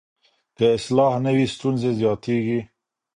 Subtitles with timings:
[0.57, 2.59] که اصلاح نه وي، ستونزې زیاتېږي.